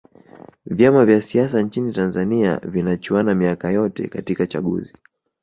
vyama 0.65 1.05
vya 1.05 1.21
siasa 1.21 1.61
nchini 1.61 1.93
tanzania 1.93 2.57
vinachuana 2.59 3.35
miaka 3.35 3.71
yote 3.71 4.07
katika 4.07 4.47
chaguzi 4.47 4.93